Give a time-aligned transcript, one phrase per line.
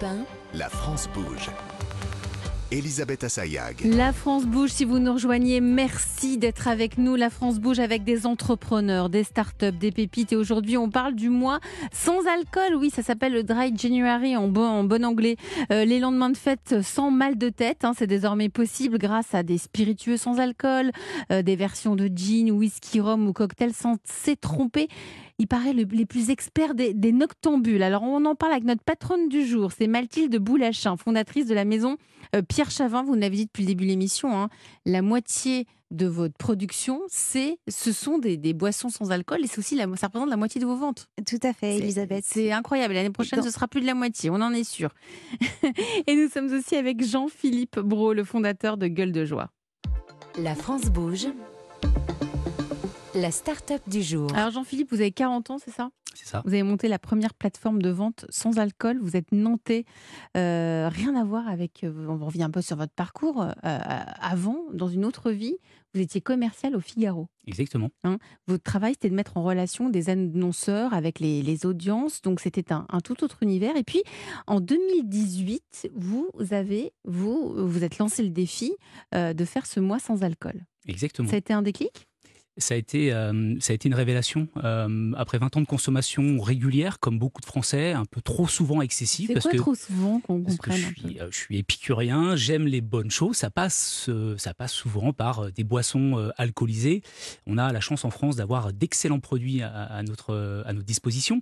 [0.00, 0.58] Europe 1.
[0.58, 1.50] La France bouge.
[2.70, 3.80] Elisabeth Assayag.
[3.84, 7.16] La France bouge, si vous nous rejoignez, merci d'être avec nous.
[7.16, 10.32] La France bouge avec des entrepreneurs, des startups, des pépites.
[10.32, 11.58] Et aujourd'hui, on parle du mois
[11.92, 12.76] sans alcool.
[12.76, 15.36] Oui, ça s'appelle le Dry January en bon, en bon anglais.
[15.72, 19.42] Euh, les lendemains de fête sans mal de tête, hein, c'est désormais possible grâce à
[19.42, 20.92] des spiritueux sans alcool,
[21.32, 24.88] euh, des versions de gin, whisky, rhum ou cocktail sans s'y tromper
[25.40, 27.82] il paraît le, les plus experts des, des, noctambules.
[27.82, 31.64] Alors on en parle avec notre patronne du jour, c'est Mathilde Boulachin, fondatrice de la
[31.64, 31.96] maison
[32.36, 33.02] euh, Pierre Chavin.
[33.02, 34.50] Vous l'avez dit depuis le début de l'émission, hein,
[34.84, 39.58] la moitié de votre production, c'est, ce sont des, des, boissons sans alcool et c'est
[39.58, 41.08] aussi la, ça représente la moitié de vos ventes.
[41.26, 42.24] Tout à fait, Elisabeth.
[42.24, 42.92] C'est incroyable.
[42.92, 44.90] L'année prochaine, ce sera plus de la moitié, on en est sûr.
[46.06, 49.50] et nous sommes aussi avec Jean-Philippe Brault, le fondateur de Gueule de Joie.
[50.38, 51.28] La France bouge.
[53.14, 54.32] La start-up du jour.
[54.36, 55.90] Alors Jean-Philippe, vous avez 40 ans, c'est ça?
[56.14, 56.42] C'est ça.
[56.44, 58.98] Vous avez monté la première plateforme de vente sans alcool.
[59.00, 59.84] Vous êtes nantais.
[60.36, 61.84] Euh, rien à voir avec.
[61.84, 63.42] On revient un peu sur votre parcours.
[63.42, 65.56] Euh, avant, dans une autre vie,
[65.92, 67.26] vous étiez commercial au Figaro.
[67.48, 67.90] Exactement.
[68.04, 68.18] Hein?
[68.46, 72.22] Votre travail, c'était de mettre en relation des annonceurs avec les, les audiences.
[72.22, 73.76] Donc c'était un, un, tout autre univers.
[73.76, 74.04] Et puis
[74.46, 78.72] en 2018, vous avez vous vous êtes lancé le défi
[79.16, 80.64] euh, de faire ce mois sans alcool.
[80.86, 81.28] Exactement.
[81.28, 82.08] Ça a été un déclic?
[82.56, 84.48] Ça a été, euh, ça a été une révélation.
[84.64, 88.82] Euh, après 20 ans de consommation régulière, comme beaucoup de Français, un peu trop souvent
[88.82, 89.28] excessif.
[89.28, 92.80] C'est parce quoi que, trop souvent qu'on comprenne je suis, je suis épicurien, j'aime les
[92.80, 93.36] bonnes choses.
[93.36, 97.02] Ça passe, ça passe souvent par des boissons alcoolisées.
[97.46, 101.40] On a la chance en France d'avoir d'excellents produits à, à, notre, à notre disposition.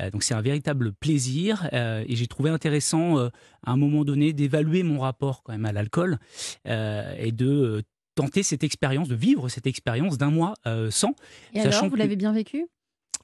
[0.00, 1.68] Euh, donc c'est un véritable plaisir.
[1.72, 3.30] Euh, et j'ai trouvé intéressant, à
[3.64, 6.18] un moment donné, d'évaluer mon rapport quand même à l'alcool
[6.66, 7.82] et de
[8.16, 11.14] tenter cette expérience, de vivre cette expérience d'un mois euh, sans.
[11.54, 12.66] Et alors, vous l'avez bien vécu?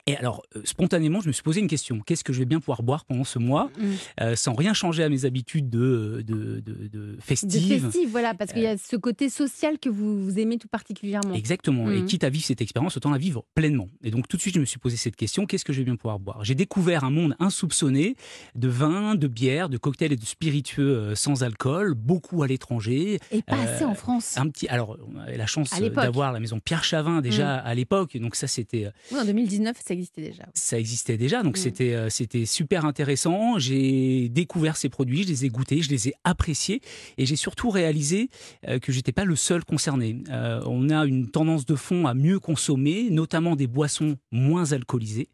[0.06, 2.00] Et alors, euh, spontanément, je me suis posé une question.
[2.00, 3.83] Qu'est-ce que je vais bien pouvoir boire pendant ce mois, mmh.
[4.20, 8.53] euh, sans rien changer à mes habitudes de, de, de, de De festive, voilà, parce
[8.53, 11.34] qu'il y a ce côté social que vous, vous aimez tout particulièrement.
[11.34, 11.85] Exactement.
[11.85, 11.92] Mmh.
[11.92, 13.89] Et quitte à vivre cette expérience, autant la vivre pleinement.
[14.02, 15.46] Et donc, tout de suite, je me suis posé cette question.
[15.46, 16.42] Qu'est-ce que je vais bien pouvoir boire?
[16.42, 18.17] J'ai découvert un monde insoupçonné
[18.57, 23.20] de vin, de bière, de cocktails et de spiritueux euh, sans alcool, beaucoup à l'étranger.
[23.30, 24.36] Et pas assez en France.
[24.36, 24.67] Un petit.
[24.67, 27.67] Alors, on avait la chance d'avoir la maison Pierre Chavin déjà mmh.
[27.67, 28.17] à l'époque.
[28.17, 28.91] Donc, ça, c'était.
[29.12, 30.45] Oui, en 2019, ça existait déjà.
[30.55, 31.61] Ça existait déjà, donc mmh.
[31.61, 33.58] c'était euh, c'était super intéressant.
[33.58, 36.80] J'ai découvert ces produits, je les ai goûtés, je les ai appréciés
[37.19, 38.29] et j'ai surtout réalisé
[38.69, 40.23] euh, que j'étais pas le seul concerné.
[40.30, 45.29] Euh, on a une tendance de fond à mieux consommer, notamment des boissons moins alcoolisées,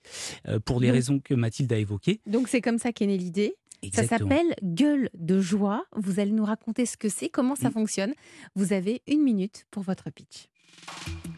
[0.48, 0.92] euh, pour les mmh.
[0.92, 2.20] raisons que Mathilde a évoquées.
[2.26, 3.54] Donc c'est comme ça qu'est née l'idée.
[3.82, 4.30] Exactement.
[4.30, 5.84] Ça s'appelle Gueule de joie.
[5.94, 7.72] Vous allez nous raconter ce que c'est, comment ça mmh.
[7.72, 8.14] fonctionne.
[8.56, 10.48] Vous avez une minute pour votre pitch.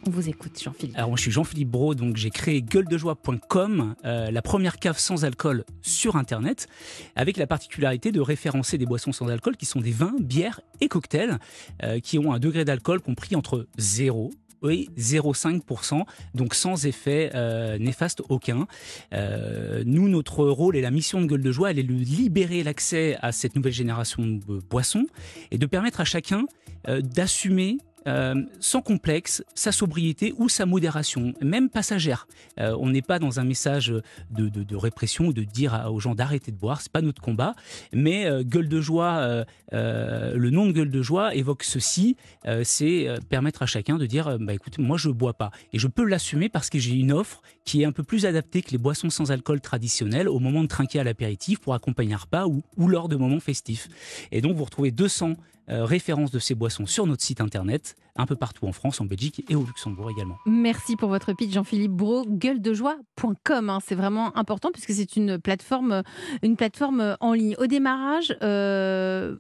[0.07, 0.97] On vous écoute, Jean-Philippe.
[0.97, 5.27] Alors, moi, je suis Jean-Philippe Brault, donc j'ai créé gueuledejoie.com, euh, la première cave sans
[5.27, 6.69] alcool sur Internet,
[7.17, 10.89] avec la particularité de référencer des boissons sans alcool qui sont des vins, bières et
[10.89, 11.39] cocktails,
[11.83, 14.31] euh, qui ont un degré d'alcool compris entre 0
[14.71, 18.67] et 0,5%, donc sans effet euh, néfaste aucun.
[19.13, 22.63] Euh, nous, notre rôle et la mission de Gueule de Joie, elle est de libérer
[22.63, 25.07] l'accès à cette nouvelle génération de boissons
[25.51, 26.47] et de permettre à chacun
[26.87, 32.27] d'assumer euh, sans complexe, sa sobriété ou sa modération, même passagère.
[32.59, 33.93] Euh, on n'est pas dans un message
[34.31, 37.55] de, répression ou de dire aux gens d'arrêter de boire, c'est pas notre combat.
[37.93, 42.17] Mais euh, gueule de joie, le nom de gueule de joie évoque ceci,
[42.63, 46.05] c'est permettre à chacun de dire, bah écoute, moi je bois pas et je peux
[46.05, 49.11] l'assumer parce que j'ai une offre qui est un peu plus adaptée que les boissons
[49.11, 53.09] sans alcool traditionnelles au moment de trinquer à l'apéritif pour accompagner un repas ou lors
[53.09, 53.89] de moments festifs.
[54.33, 55.37] Et donc vous retrouvez 200
[55.71, 59.05] euh, référence de ces boissons sur notre site internet, un peu partout en France, en
[59.05, 60.37] Belgique et au Luxembourg également.
[60.47, 62.27] Merci pour votre pitch, Jean-Philippe Brault.
[62.27, 66.03] Gueuledejoie.com, hein, c'est vraiment important puisque c'est une plateforme,
[66.43, 67.55] une plateforme en ligne.
[67.59, 69.37] Au démarrage, euh,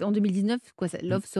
[0.00, 1.38] en 2019, quoi, l'offre se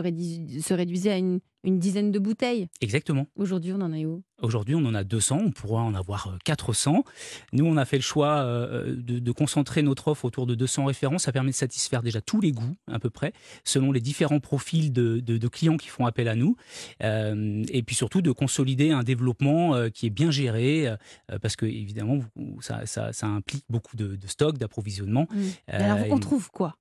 [0.74, 2.68] réduisait à une, une dizaine de bouteilles.
[2.80, 3.26] Exactement.
[3.36, 4.22] Aujourd'hui, on en est où?
[4.40, 7.04] Aujourd'hui, on en a 200, on pourra en avoir 400.
[7.52, 11.24] Nous, on a fait le choix de, de, concentrer notre offre autour de 200 références.
[11.24, 13.32] Ça permet de satisfaire déjà tous les goûts, à peu près,
[13.64, 16.56] selon les différents profils de, de, de clients qui font appel à nous.
[17.02, 21.56] Euh, et puis surtout de consolider un développement euh, qui est bien géré, euh, parce
[21.56, 22.18] que évidemment,
[22.60, 25.26] ça, ça, ça implique beaucoup de, de stock, d'approvisionnement.
[25.30, 25.40] Mmh.
[25.68, 26.76] alors, on trouve quoi?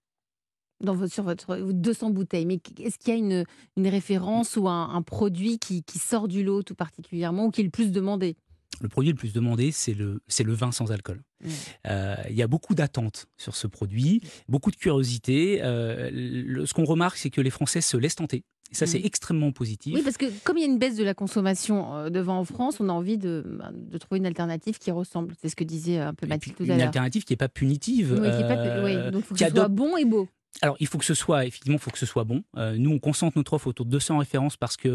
[0.83, 3.45] Dans votre, sur votre 200 bouteilles, mais est-ce qu'il y a une,
[3.77, 7.61] une référence ou un, un produit qui, qui, sort du lot tout particulièrement ou qui
[7.61, 8.35] est le plus demandé?
[8.81, 11.21] Le produit le plus demandé, c'est le, c'est le vin sans alcool.
[11.41, 11.53] Il mmh.
[11.87, 15.61] euh, y a beaucoup d'attentes sur ce produit, beaucoup de curiosité.
[15.63, 18.99] Euh, le, ce qu'on remarque, c'est que les Français se laissent tenter Et ça, c'est
[19.05, 19.93] extrêmement positif.
[19.95, 22.33] Oui, parce que comme il y a une baisse de la consommation euh, de vin
[22.33, 25.33] en France, on a envie de, bah, de trouver une alternative qui ressemble.
[25.41, 26.87] C'est ce que disait un peu Mathilde puis, tout à une l'heure.
[26.87, 28.11] alternative qui n'est pas punitive.
[28.11, 30.05] Oui, qui est pas- euh, oui, donc il faut que qui ce soit bon et
[30.05, 30.27] beau.
[30.61, 32.43] Alors, il faut que ce soit, effectivement, il faut que ce soit bon.
[32.57, 34.87] Euh, nous, on concentre notre offre autour de 200 références parce que,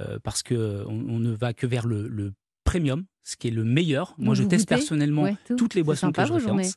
[0.00, 2.32] euh, parce que on, on ne va que vers le, le
[2.72, 4.14] premium, ce qui est le meilleur.
[4.18, 5.56] Moi, je teste goûtez personnellement Ouais, tout.
[5.56, 6.74] toutes les boissons que je référence.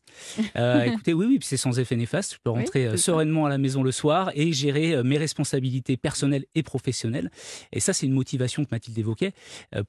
[0.58, 2.34] Euh, écoutez, oui, oui, c'est sans effet néfaste.
[2.34, 2.98] Je peux rentrer euh, ça.
[2.98, 7.32] sereinement à la maison le soir et gérer euh, mes responsabilités personnelles et professionnelles.
[7.72, 9.32] Et ça, c'est une motivation que Mathilde évoquait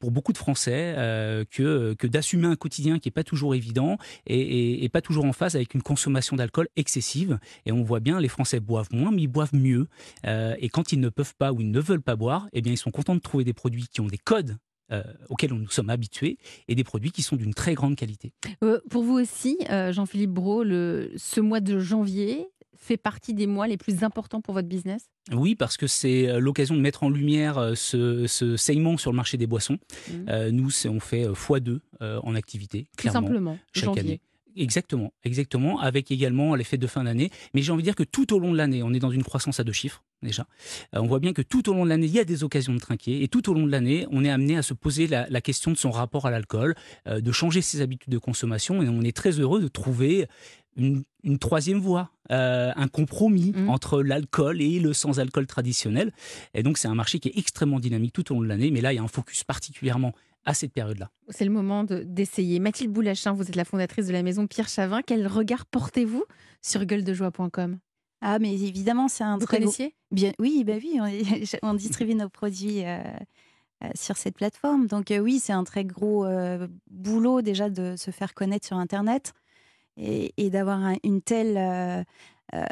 [0.00, 3.98] pour beaucoup de Français euh, que, que d'assumer un quotidien qui n'est pas toujours évident
[4.26, 7.38] et, et- et pas toujours en phase avec une consommation d'alcool excessive.
[7.66, 9.88] Et on voit bien, les Français boivent moins, mais ils boivent mieux.
[10.26, 12.72] Euh, et quand ils ne peuvent pas ou ils ne veulent pas boire, eh bien,
[12.72, 14.56] ils sont contents de trouver des produits qui ont des codes.
[14.92, 16.38] Euh, auxquels nous sommes habitués
[16.68, 18.32] et des produits qui sont d'une très grande qualité.
[18.62, 22.46] Euh, pour vous aussi, euh, Jean-Philippe Brault, le, ce mois de janvier
[22.78, 25.08] fait partie des mois les plus importants pour votre business?
[25.32, 29.16] Oui, parce que c'est euh, l'occasion de mettre en lumière ce, ce segment sur le
[29.16, 29.78] marché des boissons.
[30.28, 34.00] Euh, nous, on fait euh, x2 euh, en activité, Tout clairement, simplement, chaque janvier.
[34.02, 34.20] année.
[34.56, 37.30] Exactement, exactement, avec également les fêtes de fin d'année.
[37.54, 39.22] Mais j'ai envie de dire que tout au long de l'année, on est dans une
[39.22, 40.46] croissance à deux chiffres déjà.
[40.94, 42.72] Euh, on voit bien que tout au long de l'année, il y a des occasions
[42.74, 45.26] de trinquer, et tout au long de l'année, on est amené à se poser la,
[45.28, 46.74] la question de son rapport à l'alcool,
[47.06, 50.26] euh, de changer ses habitudes de consommation, et on est très heureux de trouver
[50.78, 53.68] une, une troisième voie, euh, un compromis Mhm.
[53.70, 56.12] entre l'alcool et le sans-alcool traditionnel.
[56.54, 58.80] Et donc c'est un marché qui est extrêmement dynamique tout au long de l'année, mais
[58.82, 60.12] là, il y a un focus particulièrement
[60.46, 61.10] à cette période-là.
[61.28, 62.58] C'est le moment de- d'essayer.
[62.60, 65.02] Mathilde Boulachin, vous êtes la fondatrice de la maison Pierre Chavin.
[65.02, 66.24] Quel regard portez-vous
[66.62, 67.78] sur gueuledejoie.com
[68.22, 69.94] Ah, mais évidemment, c'est un Vous très gros- connaissiez?
[70.10, 71.08] Bien, oui, bah oui, on,
[71.70, 72.98] on distribue nos produits euh,
[73.84, 74.86] euh, sur cette plateforme.
[74.86, 78.76] Donc euh, oui, c'est un très gros euh, boulot déjà de se faire connaître sur
[78.78, 79.32] Internet
[79.98, 82.02] et, et d'avoir un- une telle euh,
[82.54, 82.64] euh,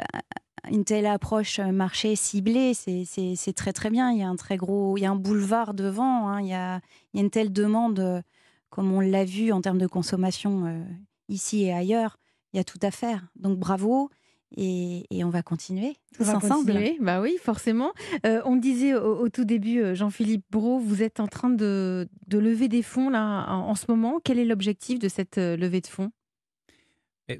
[0.71, 4.11] une telle approche euh, marché ciblée, c'est très très bien.
[4.11, 6.27] Il y a un très gros, il y a un boulevard devant.
[6.29, 6.41] hein.
[6.41, 6.79] Il, y a,
[7.13, 8.21] il y a une telle demande, euh,
[8.69, 10.83] comme on l'a vu en termes de consommation euh,
[11.29, 12.17] ici et ailleurs.
[12.53, 13.27] Il y a tout à faire.
[13.35, 14.09] Donc bravo.
[14.57, 16.71] Et, et on va continuer tous On va ensemble.
[16.71, 16.97] continuer.
[17.01, 17.91] Bah oui, forcément.
[18.25, 22.37] Euh, on disait au, au tout début, Jean-Philippe Brault, vous êtes en train de, de
[22.37, 24.19] lever des fonds là en, en ce moment.
[24.23, 26.11] Quel est l'objectif de cette levée de fonds?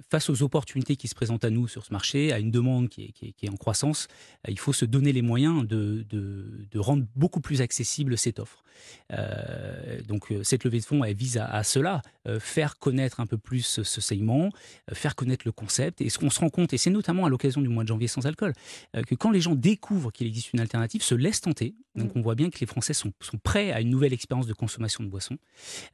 [0.10, 3.14] Face aux opportunités qui se présentent à nous sur ce marché, à une demande qui
[3.42, 4.08] est, en croissance,
[4.48, 6.06] euh, il faut se donner les moyens de,
[6.76, 8.64] rendre beaucoup plus accessible cette offre.
[9.14, 12.02] Euh, donc euh, cette levée de fonds, elle vise à, cela,
[12.40, 14.50] faire connaître un peu plus ce, segment,
[14.92, 16.02] faire connaître le concept.
[16.02, 18.08] Et ce qu'on se rend compte, et c'est notamment à l'occasion du mois de janvier
[18.08, 18.54] sans alcool,
[18.94, 21.76] que quand les gens découvrent qu'il existe une alternative, se laissent tenter.
[21.96, 24.54] Donc on voit bien que les Français sont, sont prêts à une nouvelle expérience de
[24.54, 25.38] consommation de boissons.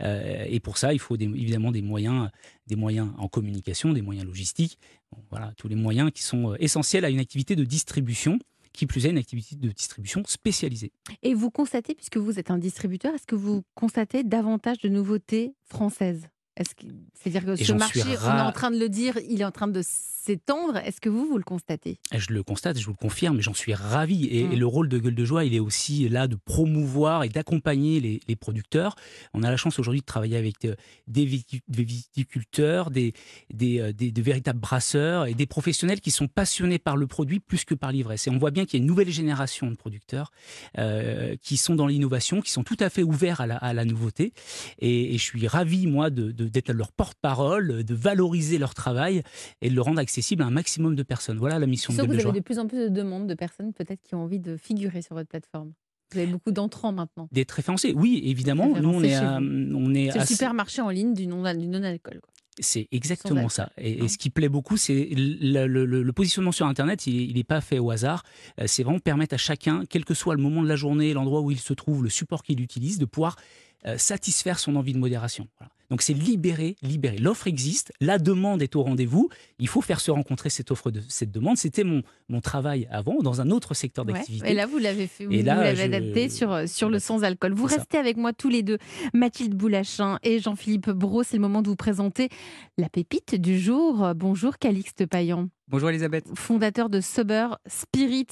[0.02, 2.30] Euh, et pour ça, il faut des- évidemment des moyens,
[2.68, 4.78] des moyens en communication, des moyens logistiques,
[5.12, 8.40] Bon, voilà, tous les moyens qui sont euh, essentiels à une activité de distribution,
[8.74, 10.94] qui plus est une activité de distribution spécialisée.
[11.22, 15.54] Et vous constatez, puisque vous êtes un distributeur, est-ce que vous constatez davantage de nouveautés
[15.66, 16.30] françaises?
[16.58, 19.52] Que- C'est-à-dire que ce marché, on est en train de le dire, il est en
[19.52, 20.78] train de s'étendre.
[20.78, 21.98] Est-ce que vous, vous le constatez?
[22.16, 24.28] Je le constate, je vous le confirme, et j'en suis ravi.
[24.28, 24.52] Et, Mm.
[24.52, 28.00] et le rôle de Gueule de Joie, il est aussi là de promouvoir et d'accompagner
[28.00, 28.96] les, les producteurs.
[29.34, 30.76] On a la chance aujourd'hui de travailler avec euh,
[31.08, 33.14] des, viti- des viticulteurs, des,
[33.52, 37.66] des, euh, des- véritables brasseurs et des professionnels qui sont passionnés par le produit plus
[37.66, 38.28] que par l'ivresse.
[38.28, 40.32] Et on voit bien qu'il y a une nouvelle génération de producteurs
[40.78, 43.86] euh, qui sont dans l'innovation, qui sont tout à fait ouverts à la, à la
[43.86, 44.34] nouveauté.
[44.80, 49.24] Et, et je suis ravi, moi, de- de- d'être leur porte-parole, de valoriser leur travail
[49.62, 51.38] et de le rendre accessible à un maximum de personnes.
[51.38, 53.74] Voilà la mission de vous de avez de plus en plus de demandes de personnes
[53.74, 55.74] peut-être qui ont envie de figurer sur votre plateforme.
[56.14, 57.30] Vous avez beaucoup d'entrants maintenant.
[57.32, 58.68] D'être référencé, oui, évidemment.
[58.82, 59.46] Nous, on est, à- vous.
[59.46, 62.20] on est C'est le assez- supermarché en ligne du non- du non-alcool.
[62.60, 63.72] C'est exactement ça.
[63.78, 64.08] Et, et hein.
[64.10, 67.08] ce qui plaît beaucoup, c'est le, le- le- le positionnement sur Internet.
[67.08, 68.24] Il n'est pas fait au hasard.
[68.60, 71.40] Euh, C'est vraiment permettre à chacun, quel que soit le moment de la journée, l'endroit
[71.40, 73.38] où il se trouve, le support qu'il utilise, de pouvoir
[73.86, 75.48] euh, satisfaire son envie de modération.
[75.60, 75.72] Voilà.
[75.92, 77.18] Donc c'est libérer, libérer.
[77.18, 79.30] L'offre existe, la demande est au rendez-vous.
[79.60, 81.58] Il faut faire se rencontrer cette offre, de cette demande.
[81.58, 84.14] C'était mon, mon travail avant dans un autre secteur Ouais.
[84.14, 84.50] d'activité.
[84.50, 87.54] Et là, vous l'avez fait, vous, vous l'avez je- adapté sur, sur le sans-alcool.
[87.54, 87.76] Vous ça.
[87.76, 88.78] restez avec moi tous les deux,
[89.14, 91.24] Mathilde Boulachin et Jean-Philippe Brault.
[91.24, 92.30] C'est le moment de vous présenter
[92.78, 94.14] la pépite du jour.
[94.16, 96.26] Bonjour Calixte Payan, Bonjour Elisabeth.
[96.36, 98.28] fondateur de Sober Spirits,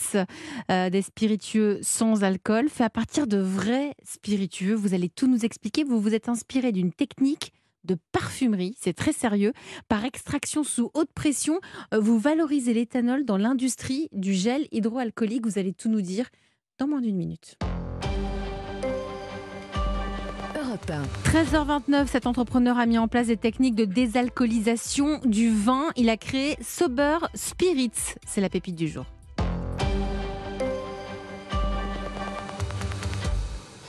[0.72, 4.76] euh, des spiritueux sans alcool, fait à partir de vrais spiritueux.
[4.76, 5.84] Vous allez tout nous expliquer.
[5.84, 7.49] Vous vous êtes inspiré d'une technique
[7.84, 9.54] de parfumerie, c'est très sérieux.
[9.88, 11.60] Par extraction sous haute pression,
[11.94, 15.46] euh, vous valorisez l'éthanol dans l'industrie du gel hydroalcoolique.
[15.46, 16.30] Vous allez tout nous dire
[16.78, 17.58] dans moins d'une minute.
[20.56, 21.04] Europe 1.
[21.30, 25.88] 13h29, cet entrepreneur a mis en place des techniques de désalcoolisation du vin.
[25.96, 27.92] Il a créé Sober Spirits.
[28.26, 29.06] C'est la pépite du jour.